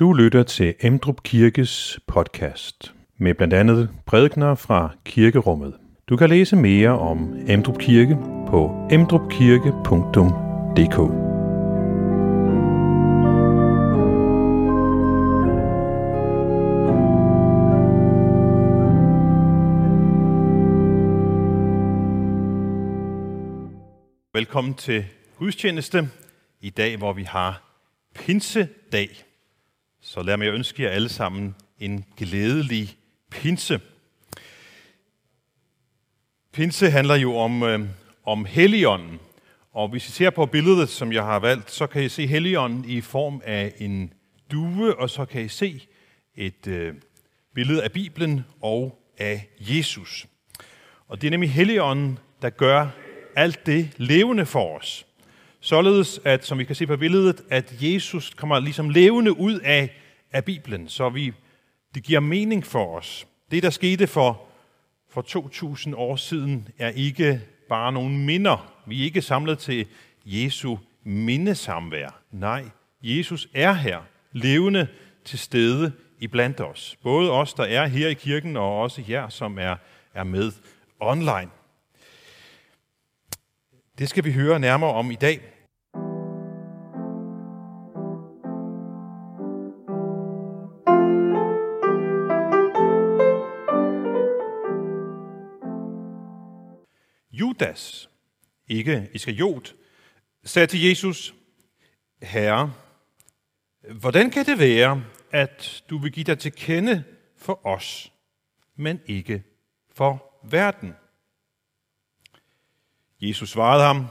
Du 0.00 0.12
lytter 0.12 0.42
til 0.42 0.74
Emdrup 0.80 1.22
Kirkes 1.22 2.00
podcast 2.06 2.94
med 3.18 3.34
blandt 3.34 3.54
andet 3.54 3.90
prædikner 4.06 4.54
fra 4.54 4.90
kirkerummet. 5.04 5.74
Du 6.08 6.16
kan 6.16 6.28
læse 6.28 6.56
mere 6.56 6.98
om 6.98 7.34
Emdrup 7.48 7.78
Kirke 7.78 8.18
på 8.48 8.88
emdrupkirke.dk. 8.90 10.98
Velkommen 24.34 24.74
til 24.74 25.04
gudstjeneste 25.38 26.08
i 26.60 26.70
dag, 26.70 26.96
hvor 26.96 27.12
vi 27.12 27.22
har 27.22 27.62
Pinsedag. 28.14 29.25
Så 30.08 30.22
lad 30.22 30.36
mig 30.36 30.48
ønske 30.48 30.82
jer 30.82 30.90
alle 30.90 31.08
sammen 31.08 31.54
en 31.78 32.04
glædelig 32.16 32.96
pinse. 33.30 33.80
Pinse 36.52 36.90
handler 36.90 37.14
jo 37.14 37.36
om, 37.36 37.62
øh, 37.62 37.80
om 38.24 38.44
Helligånden. 38.44 39.20
Og 39.72 39.88
hvis 39.88 40.08
I 40.08 40.10
ser 40.10 40.30
på 40.30 40.46
billedet, 40.46 40.88
som 40.88 41.12
jeg 41.12 41.22
har 41.24 41.38
valgt, 41.38 41.70
så 41.70 41.86
kan 41.86 42.02
I 42.02 42.08
se 42.08 42.26
Helligånden 42.26 42.84
i 42.84 43.00
form 43.00 43.42
af 43.44 43.72
en 43.78 44.12
due, 44.50 44.98
og 44.98 45.10
så 45.10 45.24
kan 45.24 45.42
I 45.42 45.48
se 45.48 45.86
et 46.34 46.66
øh, 46.66 46.94
billede 47.54 47.82
af 47.82 47.92
Bibelen 47.92 48.44
og 48.60 49.02
af 49.18 49.48
Jesus. 49.60 50.26
Og 51.08 51.20
det 51.20 51.26
er 51.26 51.30
nemlig 51.30 51.52
Helligånden, 51.52 52.18
der 52.42 52.50
gør 52.50 52.88
alt 53.36 53.66
det 53.66 53.90
levende 53.96 54.46
for 54.46 54.78
os. 54.78 55.06
Således 55.66 56.20
at, 56.24 56.44
som 56.44 56.58
vi 56.58 56.64
kan 56.64 56.76
se 56.76 56.86
på 56.86 56.96
billedet, 56.96 57.42
at 57.50 57.74
Jesus 57.80 58.34
kommer 58.34 58.60
ligesom 58.60 58.90
levende 58.90 59.38
ud 59.38 59.60
af, 59.60 59.96
af 60.32 60.44
Bibelen, 60.44 60.88
så 60.88 61.08
vi, 61.08 61.32
det 61.94 62.02
giver 62.02 62.20
mening 62.20 62.66
for 62.66 62.96
os. 62.96 63.26
Det, 63.50 63.62
der 63.62 63.70
skete 63.70 64.06
for, 64.06 64.42
for 65.10 65.22
2000 65.22 65.94
år 65.94 66.16
siden, 66.16 66.68
er 66.78 66.88
ikke 66.88 67.40
bare 67.68 67.92
nogle 67.92 68.18
minder. 68.18 68.72
Vi 68.86 69.00
er 69.00 69.04
ikke 69.04 69.22
samlet 69.22 69.58
til 69.58 69.86
Jesu 70.24 70.76
mindesamvær. 71.04 72.20
Nej, 72.32 72.64
Jesus 73.02 73.48
er 73.54 73.72
her, 73.72 74.00
levende 74.32 74.86
til 75.24 75.38
stede 75.38 75.92
i 76.20 76.26
blandt 76.26 76.60
os. 76.60 76.96
Både 77.02 77.30
os, 77.30 77.54
der 77.54 77.64
er 77.64 77.86
her 77.86 78.08
i 78.08 78.14
kirken, 78.14 78.56
og 78.56 78.80
også 78.80 79.02
jer, 79.08 79.28
som 79.28 79.58
er, 79.58 79.76
er 80.14 80.24
med 80.24 80.52
online. 81.00 81.50
Det 83.98 84.08
skal 84.08 84.24
vi 84.24 84.32
høre 84.32 84.60
nærmere 84.60 84.92
om 84.92 85.10
i 85.10 85.14
dag. 85.14 85.40
Judas, 97.32 98.10
ikke 98.68 99.08
Iskariot, 99.12 99.74
sagde 100.44 100.66
til 100.66 100.82
Jesus, 100.88 101.34
Herre, 102.22 102.72
hvordan 104.00 104.30
kan 104.30 104.46
det 104.46 104.58
være, 104.58 105.04
at 105.30 105.84
du 105.90 105.98
vil 105.98 106.12
give 106.12 106.24
dig 106.24 106.38
til 106.38 106.52
kende 106.52 107.04
for 107.36 107.66
os, 107.66 108.12
men 108.74 109.00
ikke 109.06 109.42
for 109.94 110.40
verden? 110.50 110.94
Jesus 113.20 113.50
svarede 113.50 113.84
ham, 113.84 114.06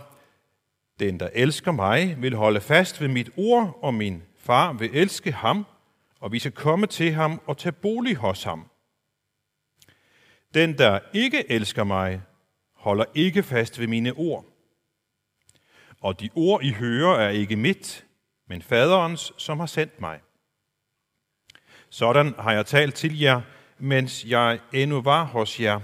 den, 0.99 1.19
der 1.19 1.29
elsker 1.33 1.71
mig, 1.71 2.21
vil 2.21 2.35
holde 2.35 2.61
fast 2.61 3.01
ved 3.01 3.07
mit 3.07 3.29
ord, 3.37 3.79
og 3.81 3.93
min 3.93 4.23
far 4.37 4.73
vil 4.73 4.89
elske 4.93 5.31
ham, 5.31 5.65
og 6.19 6.31
vi 6.31 6.39
skal 6.39 6.51
komme 6.51 6.87
til 6.87 7.11
ham 7.13 7.41
og 7.45 7.57
tage 7.57 7.73
bolig 7.73 8.15
hos 8.15 8.43
ham. 8.43 8.69
Den, 10.53 10.77
der 10.77 10.99
ikke 11.13 11.51
elsker 11.51 11.83
mig, 11.83 12.21
holder 12.73 13.05
ikke 13.15 13.43
fast 13.43 13.79
ved 13.79 13.87
mine 13.87 14.13
ord. 14.13 14.45
Og 16.01 16.19
de 16.19 16.29
ord, 16.35 16.63
I 16.63 16.71
hører, 16.71 17.19
er 17.19 17.29
ikke 17.29 17.55
mit, 17.55 18.05
men 18.47 18.61
faderens, 18.61 19.33
som 19.37 19.59
har 19.59 19.65
sendt 19.65 20.01
mig. 20.01 20.19
Sådan 21.89 22.33
har 22.39 22.51
jeg 22.51 22.65
talt 22.65 22.95
til 22.95 23.19
jer, 23.19 23.41
mens 23.77 24.25
jeg 24.25 24.59
endnu 24.73 25.01
var 25.01 25.23
hos 25.23 25.59
jer. 25.59 25.79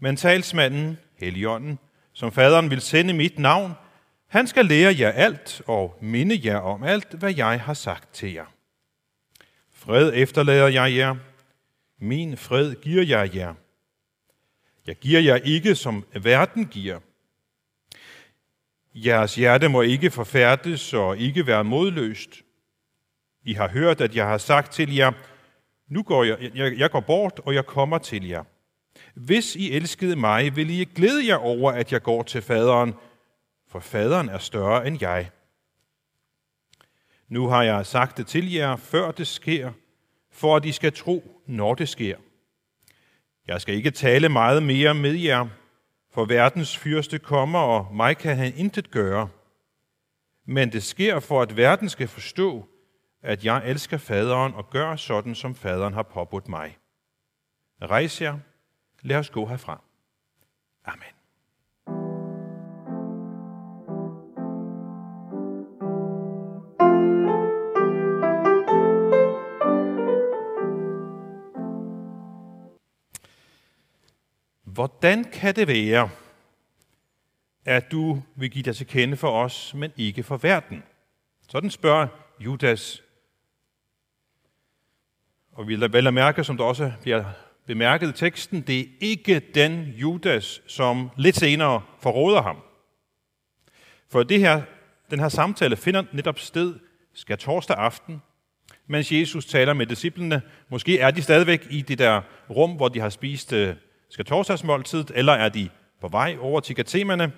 Men 0.00 0.16
talsmanden, 0.16 0.98
Helligånden, 1.16 1.78
som 2.12 2.32
faderen 2.32 2.70
vil 2.70 2.80
sende 2.80 3.12
mit 3.12 3.38
navn, 3.38 3.72
han 4.28 4.46
skal 4.46 4.66
lære 4.66 4.94
jer 4.98 5.10
alt 5.10 5.62
og 5.66 5.98
minde 6.00 6.40
jer 6.44 6.58
om 6.58 6.82
alt, 6.82 7.12
hvad 7.12 7.34
jeg 7.36 7.60
har 7.60 7.74
sagt 7.74 8.14
til 8.14 8.32
jer. 8.32 8.46
Fred 9.72 10.12
efterlader 10.14 10.68
jeg 10.68 10.96
jer. 10.96 11.16
Min 11.98 12.36
fred 12.36 12.74
giver 12.74 13.02
jeg 13.02 13.36
jer. 13.36 13.54
Jeg 14.86 14.96
giver 14.96 15.20
jer 15.20 15.36
ikke, 15.36 15.74
som 15.74 16.04
verden 16.12 16.66
giver. 16.66 17.00
Jeres 18.94 19.34
hjerte 19.34 19.68
må 19.68 19.82
ikke 19.82 20.10
forfærdes 20.10 20.94
og 20.94 21.18
ikke 21.18 21.46
være 21.46 21.64
modløst. 21.64 22.42
I 23.44 23.52
har 23.52 23.68
hørt, 23.68 24.00
at 24.00 24.16
jeg 24.16 24.26
har 24.26 24.38
sagt 24.38 24.72
til 24.72 24.94
jer, 24.94 25.12
nu 25.88 26.02
går 26.02 26.24
jeg, 26.24 26.50
jeg, 26.54 26.78
jeg 26.78 26.90
går 26.90 27.00
bort, 27.00 27.40
og 27.44 27.54
jeg 27.54 27.66
kommer 27.66 27.98
til 27.98 28.28
jer. 28.28 28.44
Hvis 29.14 29.56
I 29.56 29.72
elskede 29.72 30.16
mig, 30.16 30.56
vil 30.56 30.70
I 30.70 30.84
glæde 30.84 31.26
jer 31.26 31.36
over, 31.36 31.72
at 31.72 31.92
jeg 31.92 32.02
går 32.02 32.22
til 32.22 32.42
faderen, 32.42 32.94
for 33.68 33.80
faderen 33.80 34.28
er 34.28 34.38
større 34.38 34.86
end 34.86 34.98
jeg. 35.00 35.30
Nu 37.28 37.48
har 37.48 37.62
jeg 37.62 37.86
sagt 37.86 38.16
det 38.16 38.26
til 38.26 38.52
jer, 38.52 38.76
før 38.76 39.10
det 39.10 39.26
sker, 39.26 39.72
for 40.30 40.56
at 40.56 40.64
I 40.64 40.72
skal 40.72 40.92
tro, 40.92 41.42
når 41.46 41.74
det 41.74 41.88
sker. 41.88 42.16
Jeg 43.46 43.60
skal 43.60 43.74
ikke 43.74 43.90
tale 43.90 44.28
meget 44.28 44.62
mere 44.62 44.94
med 44.94 45.14
jer, 45.14 45.48
for 46.10 46.24
verdens 46.24 46.76
fyrste 46.76 47.18
kommer, 47.18 47.58
og 47.58 47.94
mig 47.94 48.18
kan 48.18 48.36
han 48.36 48.52
intet 48.56 48.90
gøre. 48.90 49.28
Men 50.46 50.72
det 50.72 50.82
sker 50.82 51.20
for, 51.20 51.42
at 51.42 51.56
verden 51.56 51.88
skal 51.88 52.08
forstå, 52.08 52.68
at 53.22 53.44
jeg 53.44 53.62
elsker 53.66 53.98
faderen 53.98 54.54
og 54.54 54.70
gør 54.70 54.96
sådan, 54.96 55.34
som 55.34 55.54
faderen 55.54 55.94
har 55.94 56.02
påbudt 56.02 56.48
mig. 56.48 56.78
Rejs 57.82 58.22
jer, 58.22 58.38
lad 59.02 59.16
os 59.16 59.30
gå 59.30 59.46
herfra. 59.46 59.80
Amen. 60.84 61.12
Hvordan 74.62 75.24
kan 75.24 75.56
det 75.56 75.68
være, 75.68 76.10
at 77.64 77.92
du 77.92 78.22
vil 78.34 78.50
give 78.50 78.62
dig 78.62 78.76
til 78.76 78.86
kende 78.86 79.16
for 79.16 79.42
os, 79.44 79.74
men 79.74 79.92
ikke 79.96 80.22
for 80.22 80.36
verden? 80.36 80.82
Sådan 81.48 81.70
spørger 81.70 82.08
Judas. 82.40 83.02
Og 85.52 85.68
vi 85.68 85.80
vel 85.88 86.06
at 86.06 86.14
mærke, 86.14 86.44
som 86.44 86.56
der 86.56 86.64
også 86.64 86.92
bliver 87.02 87.24
bemærket 87.66 88.14
teksten, 88.14 88.60
det 88.60 88.80
er 88.80 88.84
ikke 89.00 89.40
den 89.54 89.82
Judas, 89.82 90.62
som 90.66 91.10
lidt 91.16 91.36
senere 91.36 91.82
forråder 92.00 92.42
ham. 92.42 92.56
For 94.10 94.22
det 94.22 94.40
her, 94.40 94.62
den 95.10 95.20
her 95.20 95.28
samtale 95.28 95.76
finder 95.76 96.02
netop 96.12 96.38
sted 96.38 96.74
skal 97.14 97.38
torsdag 97.38 97.76
aften, 97.76 98.22
mens 98.86 99.12
Jesus 99.12 99.46
taler 99.46 99.72
med 99.72 99.86
disciplene. 99.86 100.42
Måske 100.68 100.98
er 100.98 101.10
de 101.10 101.22
stadigvæk 101.22 101.66
i 101.70 101.82
det 101.82 101.98
der 101.98 102.22
rum, 102.50 102.70
hvor 102.72 102.88
de 102.88 103.00
har 103.00 103.08
spist 103.08 103.52
øh, 103.52 103.76
skal 104.08 104.24
torsdagsmåltid, 104.24 105.04
eller 105.14 105.32
er 105.32 105.48
de 105.48 105.68
på 106.00 106.08
vej 106.08 106.36
over 106.40 106.60
til 106.60 106.76
Gatemane? 106.76 107.32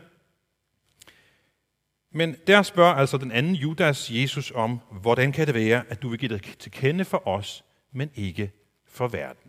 Men 2.13 2.37
der 2.47 2.63
spørger 2.63 2.95
altså 2.95 3.17
den 3.17 3.33
anden 3.33 3.55
Judas 3.55 4.11
Jesus 4.11 4.53
om, 4.55 4.81
hvordan 4.91 5.33
kan 5.33 5.47
det 5.47 5.55
være, 5.55 5.85
at 5.89 6.03
du 6.03 6.09
vil 6.09 6.19
give 6.19 6.29
dig 6.29 6.43
til 6.59 6.73
kende 6.73 7.05
for 7.05 7.29
os, 7.29 7.65
men 7.93 8.11
ikke 8.15 8.51
for 8.87 9.09
verden? 9.09 9.44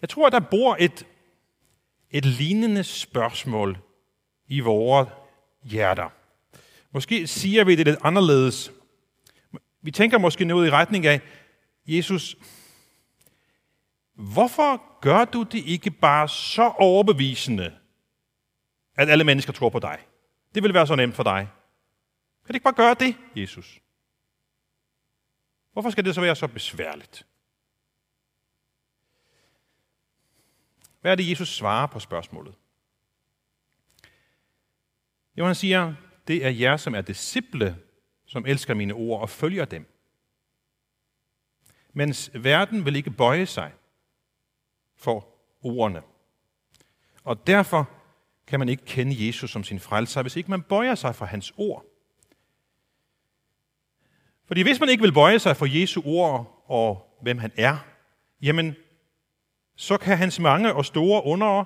Jeg 0.00 0.08
tror, 0.08 0.26
at 0.26 0.32
der 0.32 0.40
bor 0.40 0.76
et, 0.80 1.06
et 2.10 2.24
lignende 2.24 2.84
spørgsmål 2.84 3.78
i 4.48 4.60
vores 4.60 5.08
hjerter. 5.62 6.08
Måske 6.92 7.26
siger 7.26 7.64
vi 7.64 7.76
det 7.76 7.86
lidt 7.86 7.98
anderledes. 8.02 8.72
Vi 9.82 9.90
tænker 9.90 10.18
måske 10.18 10.44
noget 10.44 10.66
i 10.66 10.70
retning 10.70 11.06
af, 11.06 11.20
Jesus, 11.86 12.36
Hvorfor 14.14 15.00
gør 15.00 15.24
du 15.24 15.42
det 15.42 15.64
ikke 15.66 15.90
bare 15.90 16.28
så 16.28 16.74
overbevisende, 16.78 17.78
at 18.96 19.08
alle 19.08 19.24
mennesker 19.24 19.52
tror 19.52 19.68
på 19.68 19.78
dig? 19.78 19.98
Det 20.54 20.62
vil 20.62 20.74
være 20.74 20.86
så 20.86 20.94
nemt 20.96 21.14
for 21.14 21.22
dig. 21.22 21.48
Kan 22.46 22.52
du 22.52 22.56
ikke 22.56 22.64
bare 22.64 22.74
gøre 22.74 22.94
det, 23.00 23.16
Jesus? 23.36 23.80
Hvorfor 25.72 25.90
skal 25.90 26.04
det 26.04 26.14
så 26.14 26.20
være 26.20 26.36
så 26.36 26.46
besværligt? 26.46 27.26
Hvad 31.02 31.12
er 31.12 31.16
det, 31.16 31.30
Jesus 31.30 31.48
svarer 31.48 31.86
på 31.86 31.98
spørgsmålet? 31.98 32.54
Jo, 35.38 35.46
han 35.46 35.54
siger, 35.54 35.94
det 36.28 36.44
er 36.44 36.50
jer, 36.50 36.76
som 36.76 36.94
er 36.94 37.00
disciple, 37.00 37.78
som 38.26 38.46
elsker 38.46 38.74
mine 38.74 38.94
ord 38.94 39.20
og 39.20 39.30
følger 39.30 39.64
dem. 39.64 39.88
mens 41.94 42.30
verden 42.34 42.84
vil 42.84 42.96
ikke 42.96 43.10
bøje 43.10 43.46
sig 43.46 43.72
for 44.96 45.28
ordene. 45.62 46.02
Og 47.24 47.46
derfor 47.46 47.90
kan 48.46 48.58
man 48.58 48.68
ikke 48.68 48.84
kende 48.84 49.26
Jesus 49.26 49.50
som 49.50 49.64
sin 49.64 49.80
frelser, 49.80 50.22
hvis 50.22 50.36
ikke 50.36 50.50
man 50.50 50.62
bøjer 50.62 50.94
sig 50.94 51.14
for 51.14 51.24
hans 51.24 51.52
ord. 51.56 51.84
Fordi 54.44 54.62
hvis 54.62 54.80
man 54.80 54.88
ikke 54.88 55.02
vil 55.02 55.12
bøje 55.12 55.38
sig 55.38 55.56
for 55.56 55.80
Jesu 55.80 56.02
ord 56.04 56.64
og 56.66 57.18
hvem 57.22 57.38
han 57.38 57.52
er, 57.56 57.78
jamen, 58.42 58.76
så 59.76 59.96
kan 59.96 60.18
hans 60.18 60.40
mange 60.40 60.74
og 60.74 60.84
store 60.84 61.24
under 61.24 61.64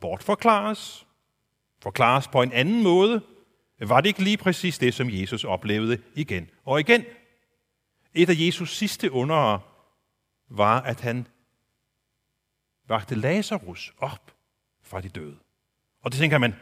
bortforklares, 0.00 1.06
forklares 1.82 2.28
på 2.28 2.42
en 2.42 2.52
anden 2.52 2.82
måde. 2.82 3.22
Var 3.80 4.00
det 4.00 4.08
ikke 4.08 4.22
lige 4.22 4.36
præcis 4.36 4.78
det, 4.78 4.94
som 4.94 5.08
Jesus 5.10 5.44
oplevede 5.44 6.02
igen 6.14 6.50
og 6.64 6.80
igen? 6.80 7.04
Et 8.14 8.30
af 8.30 8.34
Jesus 8.36 8.76
sidste 8.76 9.12
under 9.12 9.58
var, 10.50 10.80
at 10.80 11.00
han 11.00 11.26
vagte 12.88 13.14
Lazarus 13.14 13.92
op 13.98 14.32
fra 14.82 15.00
de 15.00 15.08
døde. 15.08 15.36
Og 16.02 16.12
det 16.12 16.18
tænker 16.18 16.38
man, 16.38 16.54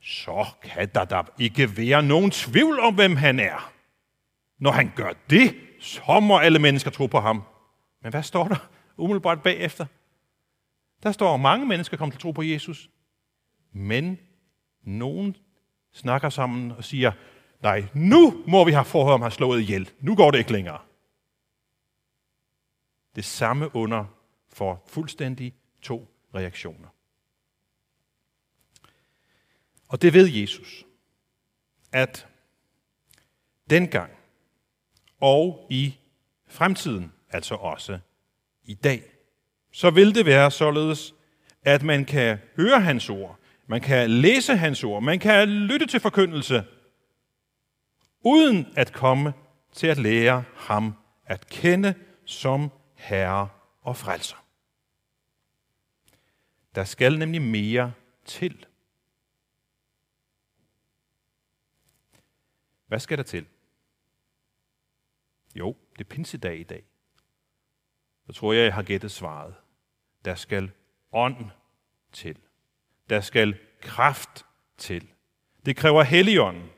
så 0.00 0.46
kan 0.62 0.90
der 0.94 1.04
da 1.04 1.22
ikke 1.38 1.76
være 1.76 2.02
nogen 2.02 2.30
tvivl 2.30 2.80
om, 2.80 2.94
hvem 2.94 3.16
han 3.16 3.40
er. 3.40 3.72
Når 4.58 4.70
han 4.70 4.92
gør 4.96 5.12
det, 5.30 5.56
så 5.80 6.20
må 6.20 6.38
alle 6.38 6.58
mennesker 6.58 6.90
tro 6.90 7.06
på 7.06 7.20
ham. 7.20 7.42
Men 8.02 8.10
hvad 8.10 8.22
står 8.22 8.48
der 8.48 8.68
umiddelbart 8.96 9.42
bagefter? 9.42 9.86
Der 11.02 11.12
står, 11.12 11.36
mange 11.36 11.66
mennesker 11.66 11.96
kom 11.96 12.10
til 12.10 12.20
tro 12.20 12.30
på 12.30 12.42
Jesus. 12.42 12.90
Men 13.72 14.18
nogen 14.82 15.36
snakker 15.92 16.28
sammen 16.28 16.70
og 16.72 16.84
siger, 16.84 17.12
nej, 17.62 17.84
nu 17.94 18.44
må 18.46 18.64
vi 18.64 18.72
have 18.72 18.84
forhør 18.84 19.12
om, 19.12 19.22
han 19.22 19.30
slået 19.30 19.60
ihjel. 19.60 19.90
Nu 20.00 20.16
går 20.16 20.30
det 20.30 20.38
ikke 20.38 20.52
længere. 20.52 20.80
Det 23.16 23.24
samme 23.24 23.76
under 23.76 24.04
for 24.48 24.82
fuldstændig 24.86 25.54
to 25.82 26.08
reaktioner. 26.34 26.88
Og 29.88 30.02
det 30.02 30.12
ved 30.12 30.28
Jesus, 30.28 30.84
at 31.92 32.26
dengang 33.70 34.12
og 35.20 35.66
i 35.70 35.94
fremtiden, 36.46 37.12
altså 37.30 37.54
også 37.54 37.98
i 38.62 38.74
dag, 38.74 39.15
så 39.76 39.90
vil 39.90 40.14
det 40.14 40.26
være 40.26 40.50
således, 40.50 41.14
at 41.62 41.82
man 41.82 42.04
kan 42.04 42.38
høre 42.56 42.80
hans 42.80 43.10
ord, 43.10 43.38
man 43.66 43.80
kan 43.80 44.10
læse 44.10 44.56
hans 44.56 44.84
ord, 44.84 45.02
man 45.02 45.18
kan 45.18 45.48
lytte 45.48 45.86
til 45.86 46.00
forkyndelse, 46.00 46.64
uden 48.20 48.72
at 48.76 48.92
komme 48.92 49.32
til 49.72 49.86
at 49.86 49.98
lære 49.98 50.44
ham 50.54 50.94
at 51.24 51.46
kende 51.46 51.94
som 52.24 52.70
herre 52.94 53.48
og 53.82 53.96
frelser. 53.96 54.46
Der 56.74 56.84
skal 56.84 57.18
nemlig 57.18 57.42
mere 57.42 57.92
til. 58.24 58.66
Hvad 62.86 62.98
skal 62.98 63.18
der 63.18 63.24
til? 63.24 63.46
Jo, 65.54 65.76
det 65.92 66.00
er 66.00 66.08
pinsedag 66.08 66.58
i 66.58 66.64
dag. 66.64 66.84
Så 68.26 68.32
tror 68.32 68.52
jeg, 68.52 68.64
jeg 68.64 68.74
har 68.74 68.82
gættet 68.82 69.10
svaret. 69.10 69.54
Der 70.26 70.34
skal 70.34 70.70
ånd 71.12 71.36
til. 72.12 72.36
Der 73.10 73.20
skal 73.20 73.54
kraft 73.80 74.44
til. 74.78 75.08
Det 75.66 75.76
kræver 75.76 76.02
helligånden. 76.02 76.70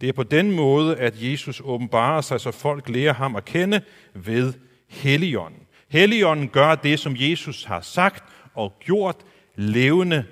Det 0.00 0.08
er 0.08 0.12
på 0.12 0.22
den 0.22 0.52
måde, 0.52 0.96
at 0.96 1.22
Jesus 1.22 1.60
åbenbarer 1.64 2.20
sig, 2.20 2.40
så 2.40 2.50
folk 2.50 2.88
lærer 2.88 3.12
ham 3.12 3.36
at 3.36 3.44
kende 3.44 3.84
ved 4.14 4.54
helligånden. 4.88 5.66
Helligånden 5.88 6.48
gør 6.48 6.74
det, 6.74 7.00
som 7.00 7.14
Jesus 7.16 7.64
har 7.64 7.80
sagt 7.80 8.24
og 8.54 8.76
gjort 8.80 9.16
levende 9.54 10.26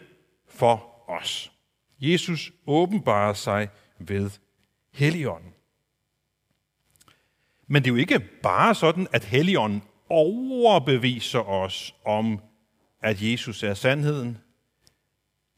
for 0.49 1.05
os. 1.11 1.53
Jesus 2.01 2.53
åbenbarer 2.67 3.33
sig 3.33 3.69
ved 3.99 4.31
Helligånden. 4.93 5.53
Men 7.67 7.83
det 7.83 7.91
er 7.91 7.95
jo 7.95 8.01
ikke 8.01 8.21
bare 8.43 8.75
sådan, 8.75 9.07
at 9.13 9.25
Helligånden 9.25 9.83
overbeviser 10.09 11.49
os 11.49 11.95
om, 12.05 12.41
at 13.01 13.23
Jesus 13.23 13.63
er 13.63 13.75
sandheden. 13.75 14.39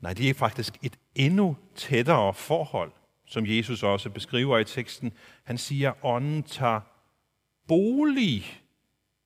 Nej, 0.01 0.13
det 0.15 0.31
er 0.31 0.35
faktisk 0.35 0.79
et 0.83 0.99
endnu 1.15 1.57
tættere 1.75 2.35
forhold, 2.35 2.93
som 3.27 3.47
Jesus 3.47 3.83
også 3.83 4.11
beskriver 4.11 4.59
i 4.59 4.65
teksten. 4.65 5.13
Han 5.45 5.59
siger, 5.59 5.91
at 5.91 5.97
ånden 6.03 6.43
tager 6.43 6.81
bolig 7.69 8.63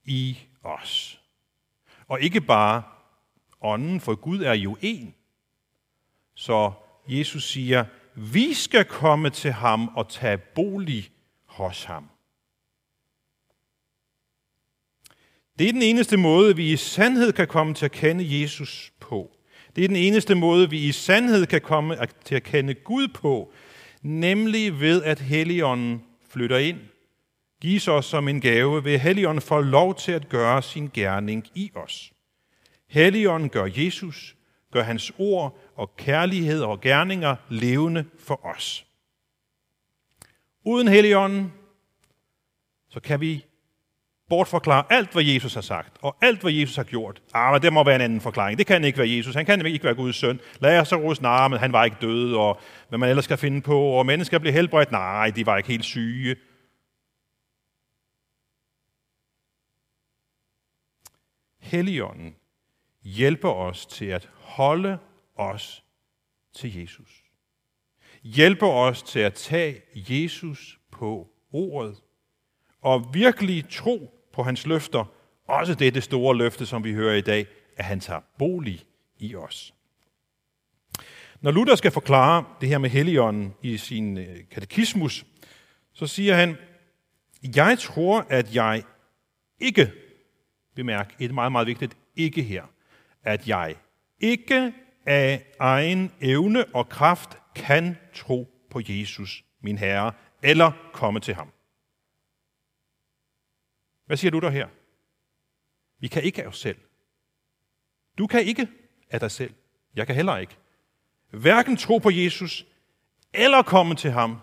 i 0.04 0.38
os. 0.62 1.20
Og 2.08 2.20
ikke 2.20 2.40
bare 2.40 2.82
ånden, 3.60 4.00
for 4.00 4.14
Gud 4.14 4.42
er 4.42 4.54
jo 4.54 4.76
en. 4.80 5.14
Så 6.34 6.72
Jesus 7.08 7.50
siger, 7.50 7.84
vi 8.14 8.54
skal 8.54 8.84
komme 8.84 9.30
til 9.30 9.52
ham 9.52 9.88
og 9.88 10.08
tage 10.08 10.38
bolig 10.38 11.10
hos 11.44 11.84
ham. 11.84 12.11
Det 15.58 15.68
er 15.68 15.72
den 15.72 15.82
eneste 15.82 16.16
måde, 16.16 16.56
vi 16.56 16.72
i 16.72 16.76
sandhed 16.76 17.32
kan 17.32 17.48
komme 17.48 17.74
til 17.74 17.84
at 17.84 17.92
kende 17.92 18.40
Jesus 18.40 18.92
på. 19.00 19.30
Det 19.76 19.84
er 19.84 19.88
den 19.88 19.96
eneste 19.96 20.34
måde, 20.34 20.70
vi 20.70 20.78
i 20.78 20.92
sandhed 20.92 21.46
kan 21.46 21.60
komme 21.60 21.96
til 22.24 22.34
at 22.34 22.42
kende 22.42 22.74
Gud 22.74 23.08
på, 23.08 23.52
nemlig 24.02 24.80
ved 24.80 25.02
at 25.02 25.20
Helligånden 25.20 26.02
flytter 26.28 26.58
ind, 26.58 26.78
gives 27.60 27.88
os 27.88 28.06
som 28.06 28.28
en 28.28 28.40
gave, 28.40 28.84
ved 28.84 28.98
Helligånden 28.98 29.42
får 29.42 29.60
lov 29.60 29.94
til 29.94 30.12
at 30.12 30.28
gøre 30.28 30.62
sin 30.62 30.90
gerning 30.94 31.46
i 31.54 31.70
os. 31.74 32.12
Helligånden 32.86 33.48
gør 33.48 33.68
Jesus, 33.76 34.36
gør 34.72 34.82
hans 34.82 35.12
ord 35.18 35.58
og 35.74 35.96
kærlighed 35.96 36.62
og 36.62 36.80
gerninger 36.80 37.36
levende 37.48 38.04
for 38.18 38.46
os. 38.46 38.86
Uden 40.64 40.88
Helligånden, 40.88 41.52
så 42.90 43.00
kan 43.00 43.20
vi 43.20 43.44
bortforklare 44.32 44.84
alt, 44.90 45.12
hvad 45.12 45.24
Jesus 45.24 45.54
har 45.54 45.60
sagt, 45.60 45.96
og 46.02 46.16
alt, 46.20 46.40
hvad 46.40 46.52
Jesus 46.52 46.76
har 46.76 46.84
gjort. 46.84 47.22
Ah, 47.34 47.52
men 47.52 47.62
det 47.62 47.72
må 47.72 47.84
være 47.84 47.94
en 47.94 48.00
anden 48.00 48.20
forklaring. 48.20 48.58
Det 48.58 48.66
kan 48.66 48.84
ikke 48.84 48.98
være 48.98 49.10
Jesus. 49.10 49.34
Han 49.34 49.46
kan 49.46 49.66
ikke 49.66 49.84
være 49.84 49.94
Guds 49.94 50.16
søn. 50.16 50.40
Lazarus, 50.60 51.20
nej, 51.20 51.48
men 51.48 51.58
han 51.58 51.72
var 51.72 51.84
ikke 51.84 51.96
død, 52.00 52.34
og 52.34 52.60
hvad 52.88 52.98
man 52.98 53.08
ellers 53.08 53.24
skal 53.24 53.36
finde 53.38 53.62
på, 53.62 53.78
og 53.80 54.06
mennesker 54.06 54.38
blev 54.38 54.52
helbredt. 54.52 54.92
Nej, 54.92 55.30
de 55.30 55.46
var 55.46 55.56
ikke 55.56 55.68
helt 55.68 55.84
syge. 55.84 56.36
Helligånden 61.58 62.34
hjælper 63.02 63.50
os 63.50 63.86
til 63.86 64.06
at 64.06 64.28
holde 64.40 64.98
os 65.36 65.84
til 66.54 66.80
Jesus. 66.80 67.22
Hjælper 68.22 68.68
os 68.68 69.02
til 69.02 69.20
at 69.20 69.34
tage 69.34 69.82
Jesus 69.94 70.78
på 70.90 71.28
ordet 71.52 71.96
og 72.80 73.14
virkelig 73.14 73.68
tro 73.70 74.18
på 74.32 74.42
hans 74.42 74.66
løfter, 74.66 75.04
også 75.48 75.74
det, 75.74 75.94
det 75.94 76.02
store 76.02 76.36
løfte, 76.36 76.66
som 76.66 76.84
vi 76.84 76.92
hører 76.92 77.14
i 77.14 77.20
dag, 77.20 77.46
at 77.76 77.84
han 77.84 78.00
tager 78.00 78.20
bolig 78.38 78.84
i 79.18 79.34
os. 79.34 79.74
Når 81.40 81.50
Luther 81.50 81.74
skal 81.74 81.90
forklare 81.90 82.44
det 82.60 82.68
her 82.68 82.78
med 82.78 82.90
Helligånden 82.90 83.54
i 83.62 83.76
sin 83.76 84.18
øh, 84.18 84.36
katekismus, 84.50 85.26
så 85.92 86.06
siger 86.06 86.34
han, 86.34 86.56
jeg 87.56 87.78
tror, 87.78 88.26
at 88.28 88.54
jeg 88.54 88.82
ikke, 89.60 89.92
bemærk 90.74 91.14
et 91.18 91.34
meget, 91.34 91.52
meget 91.52 91.66
vigtigt 91.66 91.96
ikke 92.16 92.42
her, 92.42 92.62
at 93.22 93.48
jeg 93.48 93.74
ikke 94.20 94.72
af 95.06 95.46
egen 95.60 96.12
evne 96.20 96.64
og 96.74 96.88
kraft 96.88 97.38
kan 97.54 97.96
tro 98.14 98.48
på 98.70 98.80
Jesus, 98.88 99.44
min 99.62 99.78
Herre, 99.78 100.12
eller 100.42 100.72
komme 100.92 101.20
til 101.20 101.34
ham. 101.34 101.48
Hvad 104.12 104.16
siger 104.16 104.30
du 104.30 104.38
der 104.38 104.50
her? 104.50 104.68
Vi 106.00 106.08
kan 106.08 106.22
ikke 106.22 106.42
af 106.42 106.46
os 106.46 106.58
selv. 106.58 106.76
Du 108.18 108.26
kan 108.26 108.44
ikke 108.44 108.68
af 109.10 109.20
dig 109.20 109.30
selv. 109.30 109.54
Jeg 109.94 110.06
kan 110.06 110.16
heller 110.16 110.36
ikke. 110.36 110.56
Hverken 111.30 111.76
tro 111.76 111.98
på 111.98 112.10
Jesus, 112.10 112.66
eller 113.34 113.62
komme 113.62 113.94
til 113.94 114.10
ham, 114.10 114.38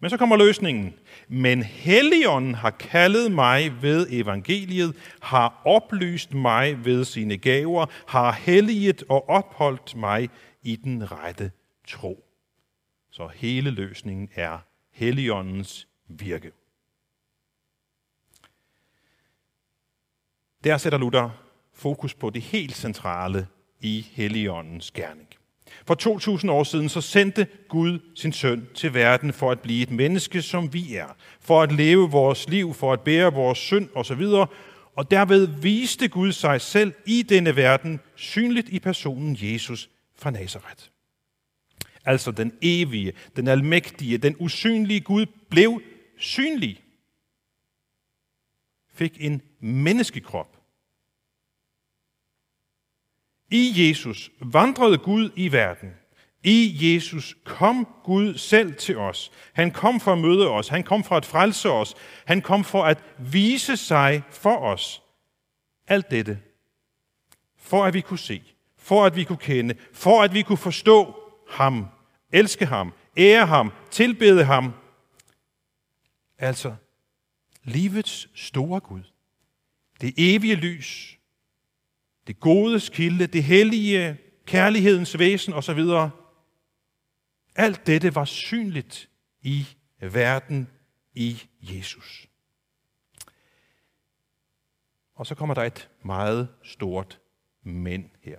men 0.00 0.10
så 0.10 0.16
kommer 0.16 0.36
løsningen. 0.36 0.94
Men 1.28 1.62
Helligånden 1.62 2.54
har 2.54 2.70
kaldet 2.70 3.32
mig 3.32 3.82
ved 3.82 4.06
evangeliet, 4.10 4.96
har 5.22 5.62
oplyst 5.64 6.34
mig 6.34 6.84
ved 6.84 7.04
sine 7.04 7.38
gaver, 7.38 7.86
har 8.06 8.32
helliget 8.32 9.02
og 9.08 9.28
opholdt 9.28 9.96
mig 9.96 10.30
i 10.62 10.76
den 10.76 11.12
rette 11.12 11.52
tro. 11.88 12.24
Så 13.10 13.28
hele 13.34 13.70
løsningen 13.70 14.28
er 14.34 14.58
Helligåndens 14.92 15.88
virke. 16.08 16.52
Der 20.64 20.78
sætter 20.78 20.98
Luther 20.98 21.30
fokus 21.74 22.14
på 22.14 22.30
det 22.30 22.42
helt 22.42 22.76
centrale 22.76 23.46
i 23.80 24.06
Helligåndens 24.12 24.90
gerning. 24.90 25.28
For 25.86 25.94
2000 25.94 26.50
år 26.50 26.64
siden 26.64 26.88
så 26.88 27.00
sendte 27.00 27.46
Gud 27.68 27.98
sin 28.14 28.32
søn 28.32 28.68
til 28.74 28.94
verden 28.94 29.32
for 29.32 29.50
at 29.50 29.60
blive 29.60 29.82
et 29.82 29.90
menneske, 29.90 30.42
som 30.42 30.72
vi 30.72 30.94
er. 30.94 31.16
For 31.40 31.62
at 31.62 31.72
leve 31.72 32.10
vores 32.10 32.48
liv, 32.48 32.74
for 32.74 32.92
at 32.92 33.00
bære 33.00 33.32
vores 33.32 33.58
synd 33.58 33.88
osv. 33.94 34.22
Og 34.96 35.10
derved 35.10 35.46
viste 35.46 36.08
Gud 36.08 36.32
sig 36.32 36.60
selv 36.60 36.92
i 37.06 37.22
denne 37.22 37.56
verden, 37.56 38.00
synligt 38.14 38.68
i 38.68 38.78
personen 38.78 39.38
Jesus 39.40 39.90
fra 40.18 40.30
Nazareth. 40.30 40.84
Altså 42.04 42.30
den 42.30 42.52
evige, 42.62 43.12
den 43.36 43.48
almægtige, 43.48 44.18
den 44.18 44.36
usynlige 44.38 45.00
Gud 45.00 45.26
blev 45.50 45.82
synlig. 46.18 46.80
Fik 49.00 49.16
en 49.20 49.42
menneskekrop. 49.60 50.56
I 53.50 53.72
Jesus 53.76 54.30
vandrede 54.40 54.98
Gud 54.98 55.30
i 55.36 55.52
verden. 55.52 55.90
I 56.42 56.76
Jesus 56.80 57.36
kom 57.44 57.88
Gud 58.04 58.38
selv 58.38 58.76
til 58.76 58.98
os. 58.98 59.32
Han 59.52 59.70
kom 59.70 60.00
for 60.00 60.12
at 60.12 60.18
møde 60.18 60.50
os. 60.50 60.68
Han 60.68 60.82
kom 60.82 61.04
for 61.04 61.16
at 61.16 61.26
frelse 61.26 61.70
os. 61.70 61.94
Han 62.24 62.42
kom 62.42 62.64
for 62.64 62.84
at 62.84 63.04
vise 63.18 63.76
sig 63.76 64.22
for 64.30 64.56
os. 64.56 65.02
Alt 65.86 66.10
dette. 66.10 66.40
For 67.56 67.84
at 67.84 67.94
vi 67.94 68.00
kunne 68.00 68.18
se. 68.18 68.42
For 68.76 69.04
at 69.04 69.16
vi 69.16 69.24
kunne 69.24 69.38
kende. 69.38 69.74
For 69.92 70.22
at 70.22 70.34
vi 70.34 70.42
kunne 70.42 70.58
forstå 70.58 71.14
ham. 71.48 71.86
Elske 72.32 72.66
ham. 72.66 72.92
Ære 73.16 73.46
ham. 73.46 73.72
Tilbede 73.90 74.44
ham. 74.44 74.72
Altså, 76.38 76.74
livets 77.62 78.28
store 78.34 78.80
Gud. 78.80 79.02
Det 80.00 80.14
evige 80.16 80.54
lys. 80.54 81.18
Det 82.26 82.40
gode 82.40 82.80
kilde. 82.80 83.26
Det 83.26 83.44
hellige 83.44 84.18
kærlighedens 84.46 85.18
væsen 85.18 85.52
osv. 85.52 85.80
Alt 87.54 87.86
dette 87.86 88.14
var 88.14 88.24
synligt 88.24 89.10
i 89.42 89.66
verden 90.00 90.70
i 91.14 91.42
Jesus. 91.60 92.26
Og 95.14 95.26
så 95.26 95.34
kommer 95.34 95.54
der 95.54 95.62
et 95.62 95.90
meget 96.02 96.48
stort 96.62 97.20
men 97.62 98.10
her. 98.22 98.38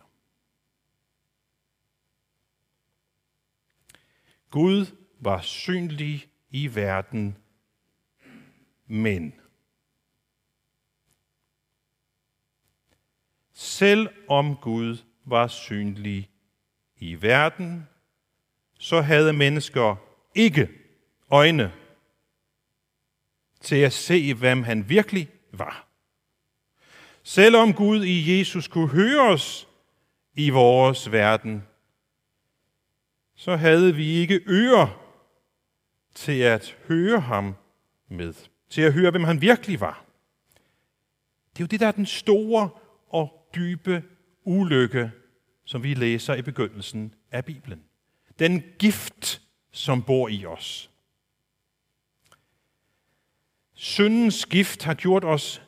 Gud 4.49 4.85
var 5.19 5.41
synlig 5.41 6.29
i 6.49 6.75
verden, 6.75 7.37
men 8.91 9.33
selv 13.53 14.09
om 14.27 14.55
Gud 14.55 14.97
var 15.25 15.47
synlig 15.47 16.29
i 16.97 17.21
verden, 17.21 17.87
så 18.79 19.01
havde 19.01 19.33
mennesker 19.33 19.95
ikke 20.35 20.69
øjne 21.29 21.73
til 23.61 23.75
at 23.75 23.93
se, 23.93 24.33
hvem 24.33 24.63
han 24.63 24.89
virkelig 24.89 25.31
var. 25.51 25.87
Selvom 27.23 27.73
Gud 27.73 28.03
i 28.03 28.37
Jesus 28.37 28.67
kunne 28.67 28.89
høre 28.89 29.21
os 29.21 29.67
i 30.33 30.49
vores 30.49 31.11
verden, 31.11 31.63
så 33.35 33.55
havde 33.55 33.95
vi 33.95 34.07
ikke 34.07 34.43
ører 34.47 35.17
til 36.15 36.41
at 36.41 36.77
høre 36.87 37.19
ham 37.19 37.55
med. 38.07 38.50
Til 38.71 38.81
at 38.81 38.93
høre, 38.93 39.11
hvem 39.11 39.23
han 39.23 39.41
virkelig 39.41 39.79
var. 39.79 40.05
Det 41.53 41.59
er 41.59 41.63
jo 41.63 41.67
det, 41.67 41.79
der 41.79 41.87
er 41.87 41.91
den 41.91 42.05
store 42.05 42.69
og 43.09 43.49
dybe 43.55 44.03
ulykke, 44.43 45.11
som 45.65 45.83
vi 45.83 45.93
læser 45.93 46.35
i 46.35 46.41
begyndelsen 46.41 47.13
af 47.31 47.45
Bibelen. 47.45 47.83
Den 48.39 48.63
gift, 48.79 49.41
som 49.71 50.03
bor 50.03 50.27
i 50.27 50.45
os. 50.45 50.89
Syndens 53.73 54.45
gift 54.45 54.83
har 54.83 54.93
gjort 54.93 55.23
os 55.23 55.61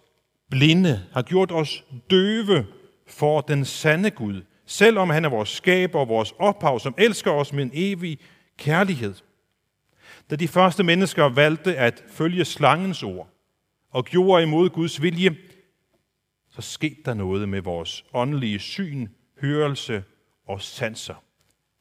blinde, 0.50 1.06
har 1.12 1.22
gjort 1.22 1.52
os 1.52 1.86
døve 2.10 2.66
for 3.08 3.42
den 3.42 3.66
sande 3.66 4.12
Gud, 4.12 4.42
selvom 4.66 5.10
han 5.10 5.26
er 5.26 5.30
vores 5.30 5.50
skaber 5.50 6.00
og 6.00 6.08
vores 6.08 6.34
ophav, 6.40 6.80
som 6.80 6.96
elsker 6.98 7.32
os 7.32 7.54
med 7.54 7.64
en 7.64 7.72
evig 7.74 8.20
kærlighed. 8.58 9.14
Da 10.30 10.36
de 10.36 10.48
første 10.48 10.84
mennesker 10.84 11.24
valgte 11.24 11.78
at 11.78 12.04
følge 12.08 12.46
slangens 12.46 13.04
ord 13.04 13.30
og 13.90 14.06
gjorde 14.06 14.44
imod 14.44 14.70
Guds 14.70 15.02
vilje, 15.02 15.38
så 16.50 16.62
skete 16.62 17.02
der 17.06 17.14
noget 17.14 17.50
med 17.50 17.62
vores 17.62 18.06
åndelige 18.14 18.60
syn, 18.60 19.08
hørelse 19.42 20.04
og 20.48 20.62
sanser. 20.62 21.24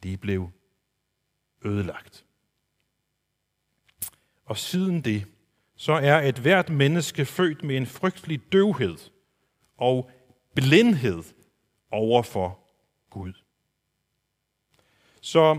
De 0.03 0.17
blev 0.17 0.51
ødelagt. 1.65 2.25
Og 4.45 4.57
siden 4.57 5.01
det, 5.01 5.27
så 5.77 5.93
er 5.93 6.29
et 6.29 6.39
hvert 6.39 6.71
menneske 6.71 7.25
født 7.25 7.63
med 7.63 7.77
en 7.77 7.87
frygtelig 7.87 8.53
døvhed 8.53 8.99
og 9.77 10.11
blindhed 10.55 11.23
over 11.91 12.23
for 12.23 12.59
Gud. 13.11 13.33
Så 15.21 15.59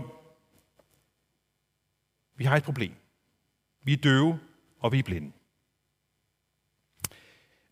vi 2.36 2.44
har 2.44 2.56
et 2.56 2.62
problem. 2.62 2.94
Vi 3.82 3.92
er 3.92 3.96
døve, 3.96 4.38
og 4.80 4.92
vi 4.92 4.98
er 4.98 5.02
blinde. 5.02 5.32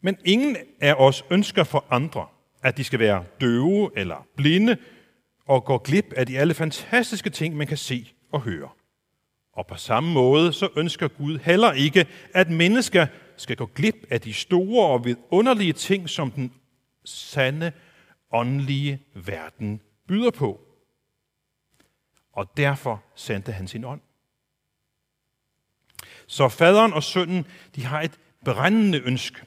Men 0.00 0.16
ingen 0.25 0.57
af 0.81 0.95
os 0.95 1.25
ønsker 1.31 1.64
for 1.64 1.85
andre, 1.90 2.26
at 2.62 2.76
de 2.76 2.85
skal 2.85 2.99
være 2.99 3.25
døve 3.40 3.90
eller 3.97 4.26
blinde 4.37 4.76
og 5.47 5.64
gå 5.64 5.78
glip 5.78 6.12
af 6.16 6.26
de 6.26 6.38
alle 6.38 6.54
fantastiske 6.54 7.31
ting, 7.31 7.57
man 7.57 7.66
kan 7.66 7.76
se 7.76 8.12
og 8.33 8.40
høre. 8.40 8.69
Og 9.52 9.66
på 9.66 9.76
samme 9.76 10.12
måde 10.12 10.52
så 10.52 10.69
ønsker 10.76 11.09
Gud 11.09 11.38
heller 11.38 11.73
ikke, 11.73 12.07
at 12.35 12.50
mennesker 12.50 13.07
skal 13.37 13.57
gå 13.57 13.66
glip 13.66 13.97
af 14.11 14.21
de 14.21 14.35
store 14.35 14.87
og 14.87 15.04
vidunderlige 15.04 15.73
ting, 15.73 16.09
som 16.09 16.31
den 16.31 16.52
sande 17.04 17.73
åndelige 18.33 19.02
verden 19.14 19.81
byder 20.09 20.31
på. 20.31 20.61
Og 22.33 22.57
derfor 22.57 23.04
sendte 23.14 23.52
han 23.52 23.69
sin 23.69 23.85
ånd. 23.85 24.00
Så 26.33 26.49
faderen 26.49 26.93
og 26.93 27.03
sønnen, 27.03 27.47
de 27.77 27.85
har 27.85 28.01
et 28.03 28.19
brændende 28.45 29.01
ønske. 29.01 29.41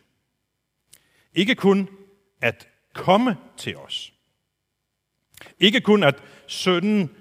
Ikke 1.33 1.55
kun 1.55 1.89
at 2.41 2.67
komme 2.93 3.37
til 3.57 3.77
os. 3.77 4.13
Ikke 5.59 5.81
kun 5.81 6.03
at 6.03 6.23
sønnen 6.47 7.15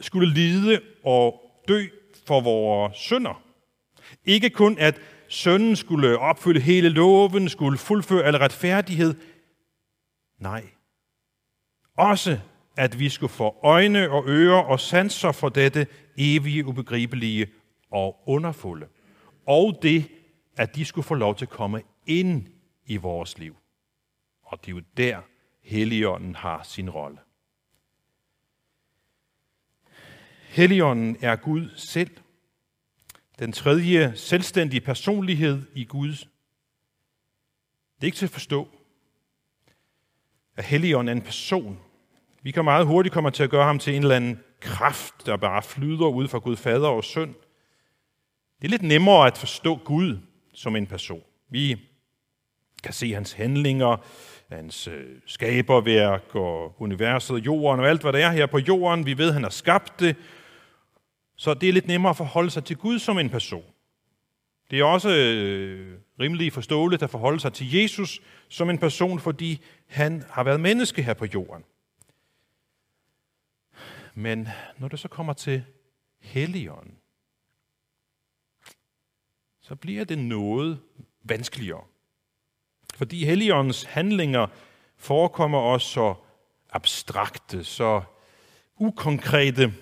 skulle 0.00 0.34
lide 0.34 0.80
og 1.04 1.40
dø 1.68 1.86
for 2.26 2.40
vores 2.40 2.98
sønder. 2.98 3.42
Ikke 4.24 4.50
kun 4.50 4.78
at 4.78 5.00
sønnen 5.28 5.76
skulle 5.76 6.18
opfylde 6.18 6.60
hele 6.60 6.88
loven, 6.88 7.48
skulle 7.48 7.78
fuldføre 7.78 8.24
al 8.24 8.36
retfærdighed. 8.36 9.14
Nej. 10.38 10.64
Også 11.96 12.38
at 12.76 12.98
vi 12.98 13.08
skulle 13.08 13.32
få 13.32 13.56
øjne 13.62 14.10
og 14.10 14.24
ører 14.28 14.62
og 14.62 14.80
sanser 14.80 15.32
for 15.32 15.48
dette 15.48 15.86
evige, 16.16 16.66
ubegribelige 16.66 17.46
og 17.96 18.22
underfulde. 18.26 18.86
Og 19.46 19.78
det, 19.82 20.10
at 20.56 20.74
de 20.74 20.84
skulle 20.84 21.04
få 21.04 21.14
lov 21.14 21.36
til 21.36 21.44
at 21.44 21.50
komme 21.50 21.82
ind 22.06 22.46
i 22.86 22.96
vores 22.96 23.38
liv. 23.38 23.56
Og 24.42 24.60
det 24.60 24.68
er 24.68 24.74
jo 24.76 24.82
der, 24.96 25.20
Helligånden 25.62 26.34
har 26.34 26.62
sin 26.62 26.90
rolle. 26.90 27.18
Helligånden 30.48 31.16
er 31.20 31.36
Gud 31.36 31.70
selv. 31.76 32.10
Den 33.38 33.52
tredje 33.52 34.16
selvstændige 34.16 34.80
personlighed 34.80 35.62
i 35.74 35.84
Gud. 35.84 36.12
Det 37.94 38.02
er 38.02 38.04
ikke 38.04 38.16
til 38.16 38.26
at 38.26 38.30
forstå, 38.30 38.68
at 40.56 40.64
Helligånden 40.64 41.08
er 41.08 41.12
en 41.12 41.26
person. 41.26 41.78
Vi 42.42 42.50
kan 42.50 42.64
meget 42.64 42.86
hurtigt 42.86 43.12
komme 43.12 43.30
til 43.30 43.42
at 43.42 43.50
gøre 43.50 43.64
ham 43.64 43.78
til 43.78 43.94
en 43.94 44.02
eller 44.02 44.16
anden 44.16 44.40
kraft, 44.60 45.26
der 45.26 45.36
bare 45.36 45.62
flyder 45.62 46.06
ud 46.06 46.28
fra 46.28 46.38
Gud 46.38 46.56
Fader 46.56 46.88
og 46.88 47.04
Søn. 47.04 47.34
Det 48.60 48.64
er 48.64 48.70
lidt 48.70 48.82
nemmere 48.82 49.26
at 49.26 49.38
forstå 49.38 49.76
Gud 49.76 50.18
som 50.52 50.76
en 50.76 50.86
person. 50.86 51.22
Vi 51.50 51.76
kan 52.82 52.92
se 52.92 53.12
hans 53.12 53.32
handlinger, 53.32 53.96
hans 54.54 54.88
øh, 54.88 55.20
skaberværk 55.26 56.34
og 56.34 56.82
universet, 56.82 57.46
jorden 57.46 57.80
og 57.80 57.88
alt, 57.88 58.00
hvad 58.00 58.12
der 58.12 58.26
er 58.26 58.32
her 58.32 58.46
på 58.46 58.58
jorden. 58.58 59.06
Vi 59.06 59.18
ved, 59.18 59.28
at 59.28 59.34
han 59.34 59.42
har 59.42 59.50
skabt 59.50 60.00
det, 60.00 60.16
så 61.36 61.54
det 61.54 61.68
er 61.68 61.72
lidt 61.72 61.86
nemmere 61.86 62.10
at 62.10 62.16
forholde 62.16 62.50
sig 62.50 62.64
til 62.64 62.76
Gud 62.76 62.98
som 62.98 63.18
en 63.18 63.30
person. 63.30 63.64
Det 64.70 64.80
er 64.80 64.84
også 64.84 65.10
øh, 65.10 65.98
rimelig 66.20 66.52
forståeligt 66.52 67.02
at 67.02 67.10
forholde 67.10 67.40
sig 67.40 67.52
til 67.52 67.74
Jesus 67.74 68.20
som 68.48 68.70
en 68.70 68.78
person, 68.78 69.20
fordi 69.20 69.64
han 69.86 70.24
har 70.30 70.44
været 70.44 70.60
menneske 70.60 71.02
her 71.02 71.14
på 71.14 71.26
jorden. 71.34 71.64
Men 74.14 74.48
når 74.78 74.88
det 74.88 74.98
så 74.98 75.08
kommer 75.08 75.32
til 75.32 75.64
Helligånden, 76.20 76.98
så 79.68 79.74
bliver 79.74 80.04
det 80.04 80.18
noget 80.18 80.80
vanskeligere. 81.22 81.84
Fordi 82.94 83.24
Helligåndens 83.24 83.82
handlinger 83.82 84.46
forekommer 84.96 85.58
os 85.58 85.82
så 85.82 86.14
abstrakte, 86.70 87.64
så 87.64 88.02
ukonkrete. 88.76 89.74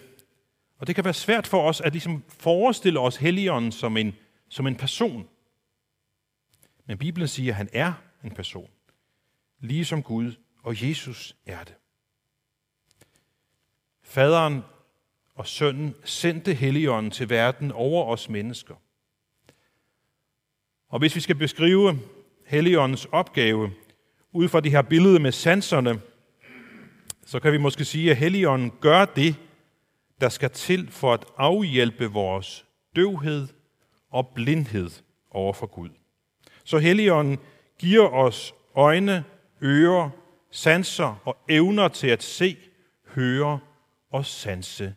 Og 0.79 0.87
det 0.87 0.95
kan 0.95 1.05
være 1.05 1.15
svært 1.15 1.47
for 1.47 1.69
os 1.69 1.81
at 1.81 1.93
ligesom 1.93 2.25
forestille 2.29 3.01
os 3.01 3.17
Helligånden 3.17 3.73
som 3.73 3.97
en, 3.97 4.17
som 4.49 4.67
en 4.67 4.77
person. 4.77 5.29
Men 6.87 6.99
Bibelen 6.99 7.29
siger, 7.29 7.53
at 7.53 7.57
han 7.57 7.69
er 7.73 7.93
en 8.25 8.31
person. 8.31 8.71
Ligesom 9.61 10.03
Gud 10.03 10.33
og 10.63 10.89
Jesus 10.89 11.37
er 11.47 11.65
det. 11.65 11.75
Faderen 14.03 14.63
og 15.35 15.47
sønnen 15.47 15.95
sendte 16.05 16.55
Helligånden 16.55 17.11
til 17.11 17.31
verden 17.31 17.73
over 17.73 18.05
os 18.05 18.29
mennesker. 18.29 18.75
Og 20.95 20.99
hvis 20.99 21.17
vi 21.17 21.21
skal 21.21 21.37
beskrive 21.37 21.99
Helligåndens 22.47 23.05
opgave 23.13 23.71
ud 24.33 24.49
fra 24.49 24.61
det 24.61 24.71
her 24.71 24.83
billede 24.83 25.19
med 25.19 25.33
sanserne, 25.33 26.01
så 27.27 27.41
kan 27.41 27.53
vi 27.53 27.59
måske 27.59 27.85
sige, 27.85 28.11
at 28.11 28.17
Helligånden 28.17 28.73
gør 28.81 29.05
det, 29.05 29.37
der 30.21 30.29
skal 30.29 30.51
til 30.51 30.91
for 30.91 31.15
at 31.15 31.25
afhjælpe 31.37 32.07
vores 32.07 32.65
døvhed 32.97 33.49
og 34.11 34.29
blindhed 34.35 34.91
over 35.31 35.53
for 35.53 35.67
Gud. 35.67 35.89
Så 36.65 36.79
Helligånden 36.79 37.39
giver 37.79 38.09
os 38.09 38.55
øjne, 38.75 39.25
ører, 39.63 40.11
sanser 40.51 41.21
og 41.25 41.37
evner 41.49 41.89
til 41.89 42.09
at 42.09 42.23
se, 42.23 42.57
høre 43.07 43.59
og 44.11 44.27
sanse 44.27 44.95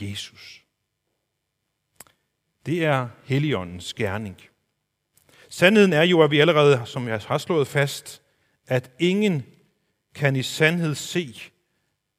Jesus. 0.00 0.64
Det 2.66 2.84
er 2.84 3.08
Helligåndens 3.24 3.94
gerning. 3.94 4.36
Sandheden 5.58 5.92
er 5.92 6.02
jo, 6.02 6.22
at 6.22 6.30
vi 6.30 6.40
allerede, 6.40 6.86
som 6.86 7.08
jeg 7.08 7.20
har 7.20 7.38
slået 7.38 7.68
fast, 7.68 8.22
at 8.66 8.90
ingen 8.98 9.46
kan 10.14 10.36
i 10.36 10.42
sandhed 10.42 10.94
se 10.94 11.40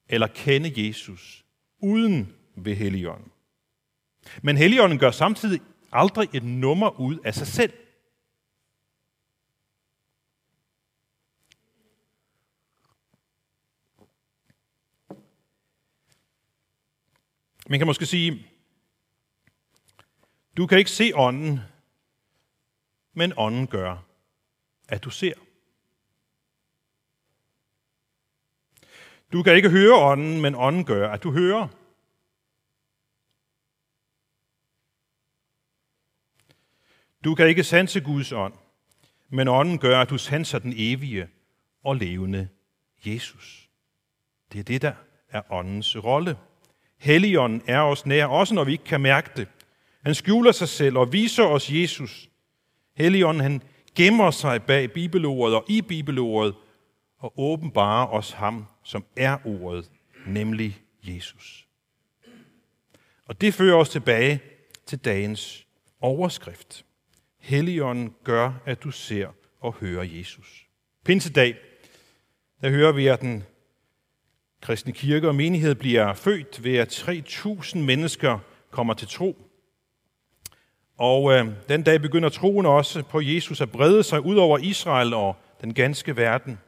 eller 0.10 0.28
kende 0.28 0.88
Jesus 0.88 1.46
uden 1.82 2.36
ved 2.56 2.76
Helligånden. 2.76 3.32
Men 4.44 4.58
Helligånden 4.58 5.00
gør 5.00 5.12
samtidig 5.12 5.62
aldrig 5.92 6.30
et 6.34 6.44
nummer 6.44 7.00
ud 7.00 7.20
af 7.20 7.36
sig 7.36 7.48
selv. 7.48 7.74
Man 17.70 17.80
kan 17.80 17.88
måske 17.88 18.06
sige, 18.06 18.48
du 20.58 20.68
kan 20.68 20.78
ikke 20.78 20.92
se 20.92 21.12
ånden, 21.16 21.60
men 23.20 23.34
ånden 23.38 23.68
gør, 23.68 23.98
at 24.90 25.04
du 25.04 25.10
ser. 25.10 25.34
Du 29.32 29.44
kan 29.44 29.56
ikke 29.56 29.70
høre 29.70 29.96
ånden, 29.96 30.42
men 30.42 30.56
ånden 30.56 30.86
gør, 30.86 31.12
at 31.12 31.24
du 31.24 31.32
hører. 31.32 31.68
Du 37.24 37.36
kan 37.36 37.48
ikke 37.48 37.64
sanse 37.64 38.02
Guds 38.02 38.32
ånd, 38.32 38.54
men 39.30 39.48
ånden 39.48 39.80
gør, 39.80 40.02
at 40.02 40.10
du 40.10 40.18
sanser 40.18 40.60
den 40.60 40.74
evige 40.78 41.30
og 41.84 41.96
levende 41.96 42.50
Jesus. 43.06 43.70
Det 44.52 44.60
er 44.60 44.64
det, 44.64 44.82
der 44.82 44.94
er 45.30 45.52
åndens 45.52 46.04
rolle. 46.04 46.38
Helligånden 46.98 47.62
er 47.68 47.82
os 47.82 48.06
nær, 48.06 48.26
også 48.26 48.54
når 48.54 48.64
vi 48.64 48.72
ikke 48.72 48.84
kan 48.84 49.02
mærke 49.02 49.30
det. 49.36 49.48
Han 50.04 50.16
skjuler 50.16 50.52
sig 50.52 50.70
selv 50.70 50.98
og 50.98 51.14
viser 51.14 51.44
os 51.44 51.70
Jesus. 51.72 52.29
Helligånden 53.00 53.42
han 53.42 53.62
gemmer 53.96 54.32
sig 54.32 54.64
bag 54.64 54.92
bibelordet 54.92 55.56
og 55.56 55.66
i 55.70 55.82
bibelordet 55.82 56.56
og 57.20 57.34
åbenbarer 57.40 58.08
os 58.08 58.32
ham, 58.32 58.66
som 58.84 59.06
er 59.18 59.38
ordet, 59.46 59.92
nemlig 60.28 60.82
Jesus. 61.04 61.68
Og 63.26 63.42
det 63.42 63.54
fører 63.54 63.76
os 63.76 63.90
tilbage 63.90 64.40
til 64.86 65.00
dagens 65.00 65.66
overskrift. 66.02 66.86
Helligånden 67.40 68.14
gør, 68.24 68.54
at 68.66 68.84
du 68.84 68.92
ser 68.92 69.28
og 69.60 69.74
hører 69.74 70.04
Jesus. 70.04 70.66
Pinsedag, 71.06 71.56
der 72.62 72.70
hører 72.70 72.92
vi, 72.92 73.08
at 73.08 73.22
den 73.22 73.44
kristne 74.62 74.94
kirke 74.94 75.28
og 75.28 75.36
menighed 75.36 75.76
bliver 75.76 76.14
født 76.14 76.64
ved, 76.64 76.76
at 76.76 77.00
3.000 77.10 77.78
mennesker 77.78 78.40
kommer 78.72 78.94
til 78.94 79.08
tro. 79.08 79.49
Og 81.00 81.34
øh, 81.34 81.48
den 81.70 81.84
dag 81.84 82.02
begynder 82.02 82.30
troen 82.30 82.66
også 82.66 83.04
på 83.04 83.22
Jesus 83.22 83.62
at 83.62 83.72
brede 83.72 84.04
sig 84.04 84.26
ud 84.26 84.36
over 84.36 84.58
Israel 84.58 85.14
og 85.14 85.36
den 85.62 85.74
ganske 85.74 86.18
verden. 86.18 86.60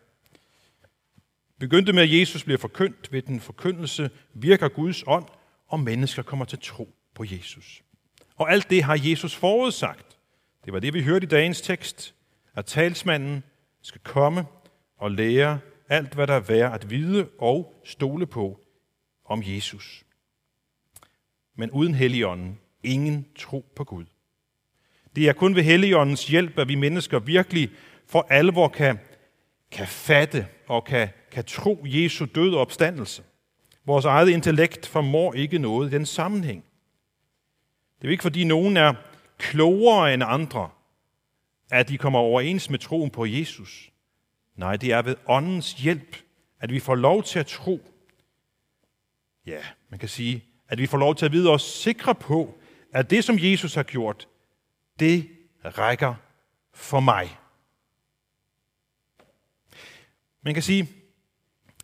Begyndte 1.60 1.94
med, 1.94 2.04
at 2.04 2.20
Jesus 2.20 2.44
bliver 2.44 2.58
forkyndt 2.58 3.12
ved 3.12 3.22
den 3.22 3.40
forkyndelse, 3.40 4.10
virker 4.34 4.68
Guds 4.68 5.04
ånd, 5.08 5.26
og 5.68 5.80
mennesker 5.80 6.24
kommer 6.24 6.46
til 6.46 6.60
tro 6.62 6.96
på 7.16 7.24
Jesus. 7.24 7.82
Og 8.36 8.52
alt 8.52 8.70
det 8.70 8.84
har 8.84 9.00
Jesus 9.04 9.36
forudsagt. 9.36 10.18
Det 10.66 10.74
var 10.74 10.80
det, 10.80 10.94
vi 10.94 11.04
hørte 11.04 11.26
i 11.26 11.30
dagens 11.30 11.62
tekst, 11.62 12.16
at 12.56 12.66
talsmanden 12.66 13.44
skal 13.82 14.02
komme 14.04 14.46
og 14.98 15.12
lære 15.12 15.60
alt, 15.90 16.14
hvad 16.14 16.28
der 16.28 16.34
er 16.34 16.40
værd 16.40 16.74
at 16.74 16.90
vide 16.90 17.30
og 17.40 17.82
stole 17.86 18.28
på 18.28 18.60
om 19.26 19.42
Jesus. 19.46 20.04
Men 21.56 21.72
uden 21.72 21.96
Helligånden 21.96 22.60
ingen 22.84 23.28
tro 23.36 23.66
på 23.76 23.84
Gud. 23.84 24.06
Det 25.16 25.30
er 25.30 25.34
kun 25.34 25.56
ved 25.56 25.64
Helligåndens 25.64 26.28
hjælp, 26.28 26.60
at 26.60 26.68
vi 26.68 26.76
mennesker 26.76 27.20
virkelig 27.20 27.70
for 28.08 28.28
alvor 28.30 28.68
kan, 28.68 29.00
kan 29.72 29.88
fatte 29.88 30.48
og 30.68 30.86
kan, 30.86 31.10
kan 31.32 31.46
tro 31.46 31.82
Jesu 31.86 32.26
død 32.36 32.54
og 32.54 32.62
opstandelse. 32.62 33.24
Vores 33.86 34.06
eget 34.06 34.30
intellekt 34.30 34.88
formår 34.88 35.34
ikke 35.34 35.58
noget 35.58 35.88
i 35.88 35.96
den 35.96 36.06
sammenhæng. 36.06 36.64
Det 38.02 38.08
er 38.08 38.12
ikke, 38.12 38.22
fordi 38.22 38.44
nogen 38.44 38.78
er 38.78 38.94
klogere 39.38 40.14
end 40.14 40.24
andre, 40.26 40.70
at 41.72 41.90
de 41.90 41.98
kommer 41.98 42.20
overens 42.20 42.70
med 42.70 42.80
troen 42.80 43.10
på 43.10 43.26
Jesus. 43.26 43.92
Nej, 44.56 44.76
det 44.76 44.92
er 44.92 45.02
ved 45.02 45.16
åndens 45.28 45.74
hjælp, 45.74 46.18
at 46.60 46.72
vi 46.72 46.80
får 46.80 46.96
lov 46.96 47.24
til 47.24 47.40
at 47.40 47.48
tro. 47.48 47.82
Ja, 49.46 49.60
man 49.90 50.00
kan 50.00 50.10
sige, 50.10 50.44
at 50.70 50.78
vi 50.78 50.86
får 50.88 50.98
lov 50.98 51.16
til 51.16 51.26
at 51.26 51.32
vide 51.32 51.50
os 51.50 51.64
sikre 51.64 52.16
på, 52.16 52.58
at 52.94 53.10
det, 53.10 53.24
som 53.24 53.36
Jesus 53.40 53.76
har 53.76 53.84
gjort, 53.84 54.28
det 55.02 55.30
rækker 55.64 56.16
for 56.74 57.00
mig. 57.00 57.38
Man 60.42 60.54
kan 60.54 60.64
sige, 60.64 60.90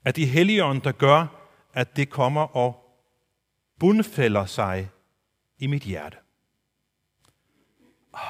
at 0.05 0.15
det 0.15 0.23
er 0.23 0.27
Helligånden, 0.27 0.83
der 0.83 0.91
gør, 0.91 1.27
at 1.73 1.95
det 1.95 2.09
kommer 2.09 2.41
og 2.41 2.99
bundfælder 3.79 4.45
sig 4.45 4.89
i 5.57 5.67
mit 5.67 5.83
hjerte. 5.83 6.17
Ah, 8.13 8.21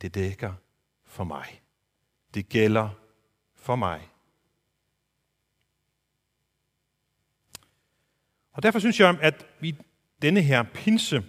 det 0.00 0.14
dækker 0.14 0.54
for 1.04 1.24
mig. 1.24 1.62
Det 2.34 2.48
gælder 2.48 2.90
for 3.54 3.76
mig. 3.76 4.10
Og 8.52 8.62
derfor 8.62 8.78
synes 8.78 9.00
jeg, 9.00 9.18
at 9.22 9.46
vi 9.60 9.76
denne 10.22 10.42
her 10.42 10.62
pinse, 10.62 11.24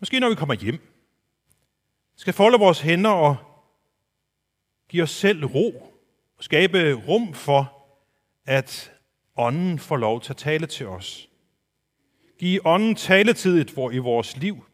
måske 0.00 0.20
når 0.20 0.28
vi 0.28 0.34
kommer 0.34 0.54
hjem, 0.54 0.80
skal 2.16 2.32
folde 2.32 2.58
vores 2.58 2.80
hænder 2.80 3.10
og 3.10 3.36
give 4.88 5.02
os 5.02 5.10
selv 5.10 5.44
ro, 5.44 5.94
og 6.36 6.44
skabe 6.44 6.92
rum 6.92 7.34
for, 7.34 7.86
at 8.46 8.92
ånden 9.36 9.78
får 9.78 9.96
lov 9.96 10.20
til 10.20 10.32
at 10.32 10.36
tale 10.36 10.66
til 10.66 10.86
os. 10.86 11.28
Giv 12.38 12.60
ånden 12.64 12.94
taletid 12.94 13.66
i 13.92 13.98
vores 13.98 14.36
liv, 14.36 14.64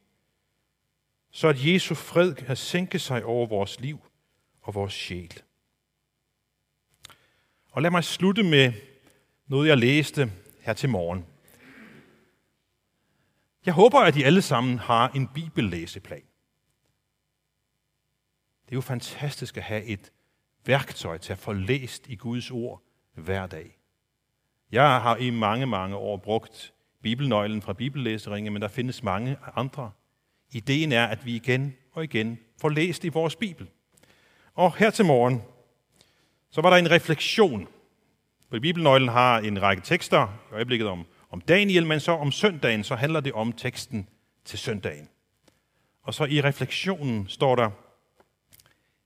så 1.31 1.49
at 1.49 1.67
Jesu 1.67 1.95
fred 1.95 2.35
kan 2.35 2.57
sænke 2.57 2.99
sig 2.99 3.25
over 3.25 3.47
vores 3.47 3.81
liv 3.81 3.99
og 4.63 4.75
vores 4.75 4.93
sjæl. 4.93 5.43
Og 7.71 7.83
lad 7.83 7.91
mig 7.91 8.05
slutte 8.05 8.43
med 8.43 8.73
noget, 9.47 9.69
jeg 9.69 9.79
læste 9.79 10.33
her 10.61 10.73
til 10.73 10.89
morgen. 10.89 11.27
Jeg 13.67 13.75
håber, 13.75 14.01
at 14.01 14.17
I 14.17 14.23
alle 14.23 14.43
sammen 14.43 14.79
har 14.79 15.09
en 15.09 15.29
bibellæseplan. 15.29 16.23
Det 18.65 18.73
er 18.73 18.77
jo 18.77 18.81
fantastisk 18.81 19.57
at 19.57 19.63
have 19.63 19.85
et 19.85 20.13
værktøj 20.67 21.19
til 21.19 21.33
at 21.33 21.39
få 21.39 21.53
læst 21.53 22.09
i 22.09 22.17
Guds 22.17 22.51
ord 22.51 22.83
hver 23.15 23.47
dag. 23.47 23.79
Jeg 24.73 25.01
har 25.01 25.17
i 25.17 25.31
mange, 25.31 25.67
mange 25.67 25.97
år 25.97 26.17
brugt 26.17 26.73
bibelnøglen 27.03 27.63
fra 27.63 27.73
bibellæseringe, 27.73 28.51
men 28.51 28.63
der 28.63 28.69
findes 28.69 29.03
mange 29.03 29.37
andre. 29.57 29.91
Ideen 30.53 30.93
er, 30.93 31.07
at 31.07 31.27
vi 31.27 31.37
igen 31.37 31.77
og 31.93 32.05
igen 32.05 32.39
får 32.61 32.69
læst 32.69 33.05
i 33.05 33.09
vores 33.09 33.37
bibel. 33.37 33.71
Og 34.55 34.77
her 34.77 34.91
til 34.91 35.05
morgen, 35.05 35.43
så 36.51 36.61
var 36.61 36.71
der 36.71 36.77
en 36.77 36.91
refleksion. 36.91 37.69
For 38.51 38.59
Bibelnøglen 38.61 39.09
har 39.09 39.39
en 39.39 39.63
række 39.63 39.83
tekster 39.83 40.29
i 40.51 40.55
øjeblikket 40.55 40.89
om, 40.89 41.07
om 41.35 41.41
Daniel, 41.41 41.87
men 41.87 42.01
så 42.01 42.13
om 42.13 42.33
søndagen, 42.33 42.85
så 42.85 42.95
handler 42.95 43.21
det 43.21 43.33
om 43.33 43.53
teksten 43.53 44.09
til 44.45 44.59
søndagen. 44.59 45.09
Og 46.03 46.15
så 46.15 46.25
i 46.25 46.41
refleksionen 46.41 47.29
står 47.29 47.57
der, 47.57 47.71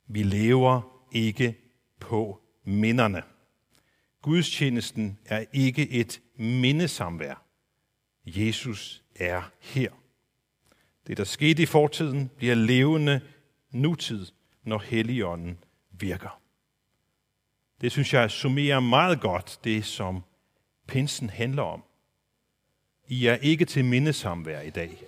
vi 0.07 0.23
lever 0.23 0.81
ikke 1.13 1.57
på 2.01 2.41
minderne. 2.65 3.23
Gudstjenesten 4.23 5.19
er 5.25 5.45
ikke 5.53 5.91
et 5.91 6.21
mindesamvær. 6.37 7.43
Jesus 8.27 9.03
er 9.15 9.43
her. 9.61 9.91
Det, 11.07 11.17
der 11.17 11.25
skete 11.25 11.63
i 11.63 11.67
fortiden, 11.67 12.31
bliver 12.37 12.55
levende 12.55 13.21
nutid, 13.71 14.27
når 14.63 14.79
Helligånden 14.79 15.59
virker. 15.91 16.41
Det 17.81 17.93
synes 17.93 18.15
jeg 18.15 18.31
summerer 18.31 18.81
meget 18.81 19.21
godt 19.21 19.61
det, 19.65 19.85
som 19.85 20.23
pinsen 20.87 21.31
handler 21.31 21.63
om. 21.63 21.85
I 23.09 23.27
er 23.27 23.35
ikke 23.35 23.65
til 23.65 23.85
mindesamvær 23.85 24.61
i 24.61 24.71
dag. 24.71 25.03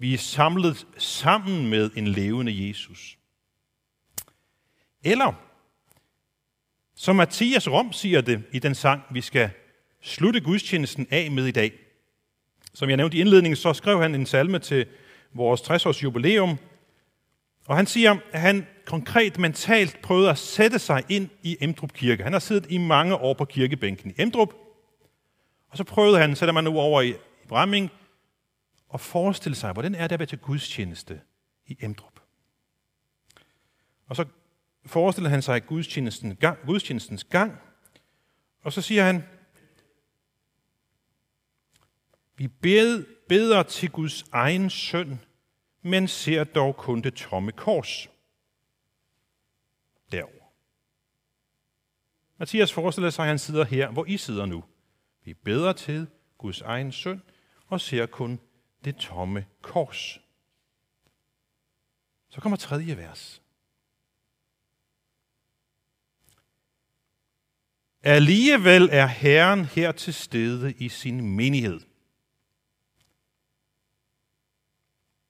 Vi 0.00 0.14
er 0.14 0.18
samlet 0.18 0.86
sammen 0.98 1.70
med 1.70 1.90
en 1.96 2.08
levende 2.08 2.68
Jesus. 2.68 3.18
Eller, 5.04 5.32
som 6.94 7.16
Mathias 7.16 7.70
Rom 7.70 7.92
siger 7.92 8.20
det 8.20 8.42
i 8.52 8.58
den 8.58 8.74
sang, 8.74 9.02
vi 9.10 9.20
skal 9.20 9.50
slutte 10.02 10.40
gudstjenesten 10.40 11.06
af 11.10 11.30
med 11.30 11.46
i 11.46 11.50
dag. 11.50 11.72
Som 12.74 12.88
jeg 12.88 12.96
nævnte 12.96 13.16
i 13.16 13.20
indledningen, 13.20 13.56
så 13.56 13.72
skrev 13.72 14.02
han 14.02 14.14
en 14.14 14.26
salme 14.26 14.58
til 14.58 14.86
vores 15.32 15.60
60-års 15.60 16.02
jubilæum, 16.02 16.58
og 17.66 17.76
han 17.76 17.86
siger, 17.86 18.16
at 18.32 18.40
han 18.40 18.66
konkret 18.84 19.38
mentalt 19.38 20.02
prøvede 20.02 20.30
at 20.30 20.38
sætte 20.38 20.78
sig 20.78 21.02
ind 21.08 21.28
i 21.42 21.56
Emdrup 21.60 21.92
Kirke. 21.92 22.22
Han 22.22 22.32
har 22.32 22.40
siddet 22.40 22.66
i 22.70 22.78
mange 22.78 23.16
år 23.16 23.34
på 23.34 23.44
kirkebænken 23.44 24.10
i 24.10 24.22
Emdrup, 24.22 24.54
og 25.70 25.76
så 25.76 25.84
prøvede 25.84 26.18
han, 26.18 26.36
sætter 26.36 26.52
man 26.52 26.64
nu 26.64 26.78
over 26.78 27.02
i 27.02 27.14
Bramming, 27.48 27.90
og 28.88 29.00
forestille 29.00 29.56
sig, 29.56 29.72
hvordan 29.72 29.94
er 29.94 30.06
det 30.06 30.12
at 30.12 30.18
være 30.18 30.26
til 30.26 30.38
gudstjeneste 30.38 31.20
i 31.66 31.76
Emdrup. 31.80 32.20
Og 34.06 34.16
så 34.16 34.24
forestiller 34.86 35.30
han 35.30 35.42
sig 35.42 35.66
gudstjenesten 35.66 36.36
gang, 36.36 36.58
gudstjenestens 36.66 37.24
gang, 37.24 37.58
og 38.62 38.72
så 38.72 38.82
siger 38.82 39.04
han, 39.04 39.22
vi 42.36 42.48
beder 43.28 43.62
til 43.62 43.90
Guds 43.90 44.24
egen 44.32 44.70
søn, 44.70 45.20
men 45.82 46.08
ser 46.08 46.44
dog 46.44 46.76
kun 46.76 47.02
det 47.02 47.14
tomme 47.14 47.52
kors 47.52 48.08
derovre. 50.12 50.46
Mathias 52.38 52.72
forestiller 52.72 53.10
sig, 53.10 53.22
at 53.22 53.28
han 53.28 53.38
sidder 53.38 53.64
her, 53.64 53.90
hvor 53.90 54.04
I 54.04 54.16
sidder 54.16 54.46
nu. 54.46 54.64
Vi 55.24 55.34
beder 55.34 55.72
til 55.72 56.06
Guds 56.38 56.60
egen 56.60 56.92
søn 56.92 57.22
og 57.66 57.80
ser 57.80 58.06
kun 58.06 58.40
det 58.84 58.96
tomme 58.96 59.46
kors. 59.62 60.20
Så 62.28 62.40
kommer 62.40 62.56
tredje 62.56 62.96
vers. 62.96 63.42
Alligevel 68.02 68.88
er 68.92 69.06
Herren 69.06 69.64
her 69.64 69.92
til 69.92 70.14
stede 70.14 70.72
i 70.72 70.88
sin 70.88 71.36
menighed. 71.36 71.80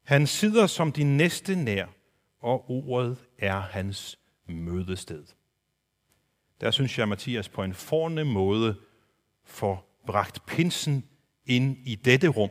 Han 0.03 0.27
sidder 0.27 0.67
som 0.67 0.93
din 0.93 1.17
næste 1.17 1.57
nær, 1.57 1.87
og 2.41 2.71
ordet 2.71 3.27
er 3.39 3.61
hans 3.61 4.19
mødested. 4.47 5.27
Der 6.61 6.71
synes 6.71 6.99
jeg, 6.99 7.09
Mathias 7.09 7.49
på 7.49 7.63
en 7.63 7.75
fornem 7.75 8.27
måde 8.27 8.81
får 9.45 10.01
bragt 10.07 10.47
pinsen 10.47 11.09
ind 11.47 11.77
i 11.85 11.95
dette 11.95 12.29
rum 12.29 12.51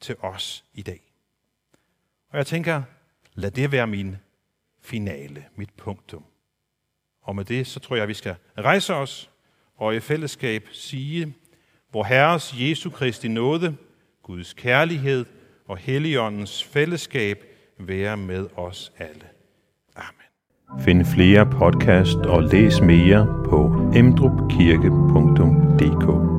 til 0.00 0.16
os 0.20 0.64
i 0.74 0.82
dag. 0.82 1.00
Og 2.30 2.38
jeg 2.38 2.46
tænker, 2.46 2.82
lad 3.34 3.50
det 3.50 3.72
være 3.72 3.86
min 3.86 4.16
finale, 4.80 5.44
mit 5.56 5.70
punktum. 5.76 6.24
Og 7.22 7.36
med 7.36 7.44
det, 7.44 7.66
så 7.66 7.80
tror 7.80 7.96
jeg, 7.96 8.02
at 8.02 8.08
vi 8.08 8.14
skal 8.14 8.36
rejse 8.58 8.94
os 8.94 9.30
og 9.76 9.96
i 9.96 10.00
fællesskab 10.00 10.68
sige, 10.72 11.34
hvor 11.90 12.04
Herres 12.04 12.54
Jesu 12.60 12.90
Kristi 12.90 13.28
nåde, 13.28 13.76
Guds 14.22 14.52
kærlighed 14.52 15.24
og 15.66 15.76
Helligåndens 15.76 16.64
fællesskab 16.64 17.44
være 17.78 18.16
med 18.16 18.48
os 18.56 18.92
alle. 18.98 19.26
Amen. 19.96 20.22
Find 20.84 21.04
flere 21.04 21.50
podcast 21.50 22.16
og 22.16 22.42
læs 22.42 22.80
mere 22.80 23.44
på 23.48 23.90
emdrupkirke.dk 23.94 26.35